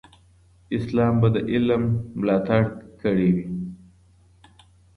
اسلام 0.77 1.13
به 1.21 1.27
د 1.35 1.37
علم 1.51 1.83
ملاتړ 2.19 2.61
کړی 3.01 3.29
وي. 3.35 3.45